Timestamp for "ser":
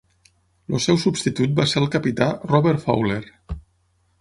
1.73-1.79